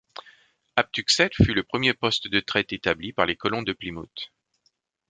[0.77, 4.31] Aptucxet fut le premier poste de traite établi par les colons de Plymouth.